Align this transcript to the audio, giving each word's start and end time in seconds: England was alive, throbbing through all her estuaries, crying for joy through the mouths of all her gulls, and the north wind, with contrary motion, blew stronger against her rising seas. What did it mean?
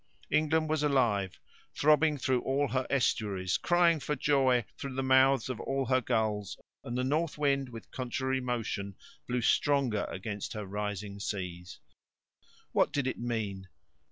England 0.31 0.67
was 0.67 0.81
alive, 0.81 1.39
throbbing 1.75 2.17
through 2.17 2.41
all 2.41 2.69
her 2.69 2.87
estuaries, 2.89 3.55
crying 3.57 3.99
for 3.99 4.15
joy 4.15 4.65
through 4.75 4.95
the 4.95 5.03
mouths 5.03 5.47
of 5.47 5.59
all 5.59 5.85
her 5.85 6.01
gulls, 6.01 6.57
and 6.83 6.97
the 6.97 7.03
north 7.03 7.37
wind, 7.37 7.69
with 7.69 7.91
contrary 7.91 8.41
motion, 8.41 8.95
blew 9.27 9.41
stronger 9.41 10.05
against 10.09 10.53
her 10.53 10.65
rising 10.65 11.19
seas. 11.19 11.79
What 12.71 12.91
did 12.91 13.05
it 13.05 13.19
mean? 13.19 13.69